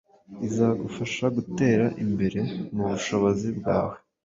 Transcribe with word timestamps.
izagufasha 0.47 1.25
gutera 1.35 1.85
imbere 2.03 2.39
mu 2.75 2.83
bushobozi 2.91 3.47
bwawe 3.57 3.95